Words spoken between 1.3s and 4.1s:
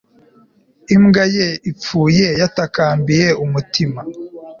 ye ipfuye yatakambiye umutima